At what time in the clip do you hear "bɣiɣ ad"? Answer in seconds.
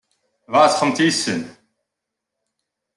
0.51-0.71